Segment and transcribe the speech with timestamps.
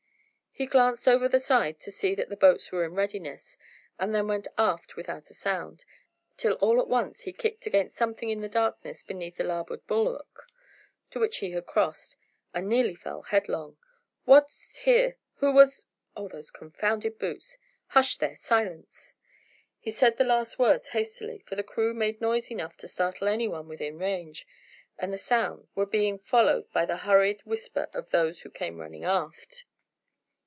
[0.53, 3.57] He glanced over the side to see that the boats were in readiness,
[3.97, 5.85] and then went aft without a sound,
[6.35, 10.47] till all at once he kicked against something in the darkness beneath the larboard bulwark,
[11.11, 12.17] to which he had crossed,
[12.53, 13.77] and nearly fell headlong.
[14.25, 15.15] "What's here?
[15.35, 15.87] Who was
[16.17, 17.57] Oh, it's those confounded boots.
[17.87, 19.13] Hush, there; silence!"
[19.79, 23.47] He said the last words hastily, for the crew made noise enough to startle any
[23.47, 24.45] one within range,
[24.99, 29.05] and the sound: were being followed by the hurried whisper of those who came running
[29.05, 29.63] aft.